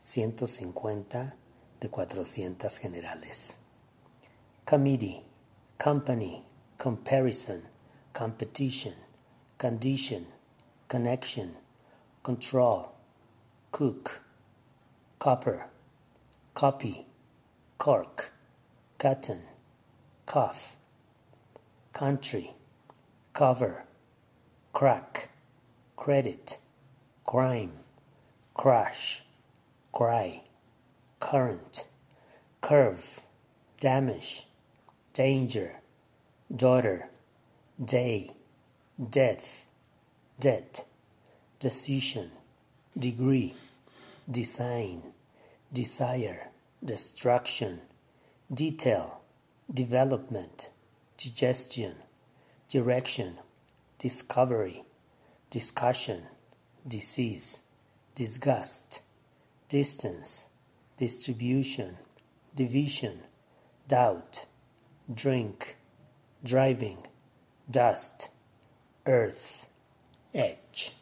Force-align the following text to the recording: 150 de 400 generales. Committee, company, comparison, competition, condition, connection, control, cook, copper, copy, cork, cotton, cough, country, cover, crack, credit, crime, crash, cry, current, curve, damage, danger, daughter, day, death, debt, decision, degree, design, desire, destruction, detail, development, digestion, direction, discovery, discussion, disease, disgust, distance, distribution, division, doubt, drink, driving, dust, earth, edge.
150 0.00 1.34
de 1.78 1.88
400 1.88 2.80
generales. 2.80 3.58
Committee, 4.64 5.22
company, 5.78 6.42
comparison, 6.78 7.62
competition, 8.14 8.94
condition, 9.58 10.26
connection, 10.88 11.54
control, 12.22 12.92
cook, 13.72 14.22
copper, 15.18 15.66
copy, 16.54 17.06
cork, 17.76 18.32
cotton, 18.98 19.42
cough, 20.24 20.76
country, 21.92 22.54
cover, 23.34 23.84
crack, 24.72 25.28
credit, 25.96 26.56
crime, 27.26 27.72
crash, 28.54 29.22
cry, 29.92 30.42
current, 31.18 31.86
curve, 32.60 33.20
damage, 33.80 34.46
danger, 35.14 35.76
daughter, 36.54 37.08
day, 37.82 38.30
death, 39.10 39.66
debt, 40.38 40.84
decision, 41.58 42.30
degree, 42.98 43.54
design, 44.30 45.02
desire, 45.72 46.48
destruction, 46.84 47.80
detail, 48.52 49.20
development, 49.72 50.70
digestion, 51.18 51.94
direction, 52.68 53.38
discovery, 53.98 54.84
discussion, 55.50 56.22
disease, 56.86 57.60
disgust, 58.14 59.00
distance, 59.70 60.46
distribution, 60.96 61.96
division, 62.56 63.20
doubt, 63.86 64.46
drink, 65.14 65.76
driving, 66.44 66.98
dust, 67.70 68.30
earth, 69.06 69.68
edge. 70.34 70.96